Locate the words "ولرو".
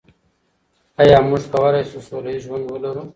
2.69-3.03